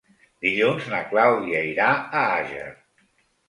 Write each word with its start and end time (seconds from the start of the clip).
Dilluns 0.45 0.87
na 0.93 1.03
Clàudia 1.11 1.63
irà 1.75 1.93
a 1.93 2.25
Àger. 2.41 2.67